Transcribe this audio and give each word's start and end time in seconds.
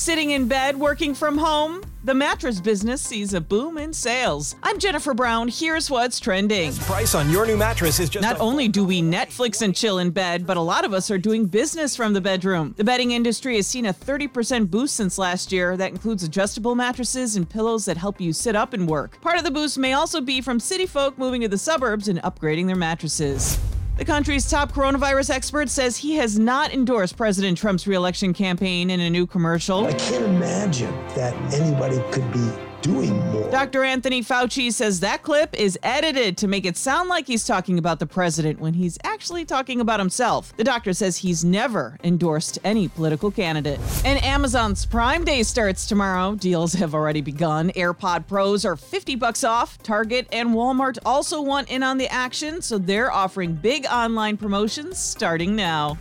Sitting 0.00 0.30
in 0.30 0.48
bed, 0.48 0.80
working 0.80 1.14
from 1.14 1.36
home, 1.36 1.82
the 2.04 2.14
mattress 2.14 2.58
business 2.58 3.02
sees 3.02 3.34
a 3.34 3.40
boom 3.40 3.76
in 3.76 3.92
sales. 3.92 4.56
I'm 4.62 4.78
Jennifer 4.78 5.12
Brown. 5.12 5.48
Here's 5.48 5.90
what's 5.90 6.18
trending. 6.18 6.72
Price 6.72 7.14
on 7.14 7.28
your 7.28 7.44
new 7.44 7.58
mattress 7.58 8.00
is 8.00 8.08
just 8.08 8.22
Not 8.22 8.40
only 8.40 8.66
do 8.66 8.82
we 8.82 9.02
Netflix 9.02 9.60
and 9.60 9.76
chill 9.76 9.98
in 9.98 10.10
bed, 10.10 10.46
but 10.46 10.56
a 10.56 10.62
lot 10.62 10.86
of 10.86 10.94
us 10.94 11.10
are 11.10 11.18
doing 11.18 11.44
business 11.44 11.94
from 11.94 12.14
the 12.14 12.20
bedroom. 12.22 12.74
The 12.78 12.82
bedding 12.82 13.10
industry 13.10 13.56
has 13.56 13.66
seen 13.66 13.84
a 13.84 13.92
30% 13.92 14.70
boost 14.70 14.96
since 14.96 15.18
last 15.18 15.52
year. 15.52 15.76
That 15.76 15.90
includes 15.90 16.22
adjustable 16.22 16.74
mattresses 16.74 17.36
and 17.36 17.46
pillows 17.46 17.84
that 17.84 17.98
help 17.98 18.22
you 18.22 18.32
sit 18.32 18.56
up 18.56 18.72
and 18.72 18.88
work. 18.88 19.20
Part 19.20 19.36
of 19.36 19.44
the 19.44 19.50
boost 19.50 19.76
may 19.76 19.92
also 19.92 20.22
be 20.22 20.40
from 20.40 20.60
city 20.60 20.86
folk 20.86 21.18
moving 21.18 21.42
to 21.42 21.48
the 21.48 21.58
suburbs 21.58 22.08
and 22.08 22.22
upgrading 22.22 22.68
their 22.68 22.74
mattresses. 22.74 23.58
The 24.00 24.06
country's 24.06 24.48
top 24.48 24.72
coronavirus 24.72 25.28
expert 25.28 25.68
says 25.68 25.98
he 25.98 26.14
has 26.16 26.38
not 26.38 26.72
endorsed 26.72 27.18
President 27.18 27.58
Trump's 27.58 27.86
reelection 27.86 28.32
campaign 28.32 28.88
in 28.88 28.98
a 28.98 29.10
new 29.10 29.26
commercial. 29.26 29.86
I 29.86 29.92
can't 29.92 30.24
imagine 30.24 30.90
that 31.08 31.34
anybody 31.52 32.00
could 32.10 32.32
be 32.32 32.48
doing 32.82 33.16
more. 33.32 33.50
Dr. 33.50 33.84
Anthony 33.84 34.22
Fauci 34.22 34.72
says 34.72 35.00
that 35.00 35.22
clip 35.22 35.58
is 35.58 35.78
edited 35.82 36.36
to 36.38 36.48
make 36.48 36.64
it 36.64 36.76
sound 36.76 37.08
like 37.08 37.26
he's 37.26 37.44
talking 37.44 37.78
about 37.78 37.98
the 37.98 38.06
president 38.06 38.60
when 38.60 38.74
he's 38.74 38.98
actually 39.04 39.44
talking 39.44 39.80
about 39.80 40.00
himself. 40.00 40.56
The 40.56 40.64
doctor 40.64 40.92
says 40.92 41.18
he's 41.18 41.44
never 41.44 41.96
endorsed 42.04 42.58
any 42.64 42.88
political 42.88 43.30
candidate. 43.30 43.80
And 44.04 44.22
Amazon's 44.24 44.86
Prime 44.86 45.24
Day 45.24 45.42
starts 45.42 45.86
tomorrow. 45.86 46.34
Deals 46.34 46.72
have 46.74 46.94
already 46.94 47.20
begun. 47.20 47.70
AirPod 47.70 48.26
Pros 48.26 48.64
are 48.64 48.76
50 48.76 49.16
bucks 49.16 49.44
off. 49.44 49.78
Target 49.82 50.28
and 50.32 50.50
Walmart 50.50 50.98
also 51.04 51.42
want 51.42 51.70
in 51.70 51.82
on 51.82 51.98
the 51.98 52.08
action, 52.08 52.62
so 52.62 52.78
they're 52.78 53.12
offering 53.12 53.54
big 53.54 53.86
online 53.86 54.36
promotions 54.36 54.98
starting 54.98 55.54
now. 55.56 55.98